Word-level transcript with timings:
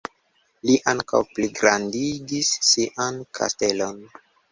Li 0.67 0.77
ankaŭ 0.93 1.19
pligrandigis 1.35 2.49
sian 2.69 3.21
kastelon. 3.39 4.01